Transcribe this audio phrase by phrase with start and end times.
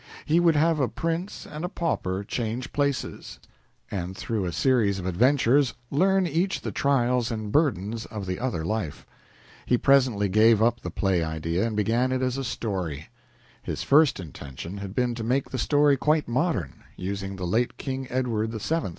[0.25, 3.37] He would have a prince and a pauper change places,
[3.91, 8.65] and through a series of adventures learn each the trials and burdens of the other
[8.65, 9.05] life.
[9.67, 13.09] He presently gave up the play idea, and began it as a story.
[13.61, 18.07] His first intention had been to make the story quite modern, using the late King
[18.09, 18.89] Edward VII.